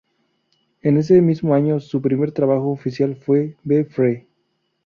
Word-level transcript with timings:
En 0.81 0.97
ese 0.97 1.21
mismo 1.21 1.53
año, 1.53 1.79
su 1.79 2.01
primer 2.01 2.31
trabajo 2.31 2.71
oficial 2.71 3.15
fue 3.15 3.55
"Be 3.63 3.85
Free". 3.85 4.27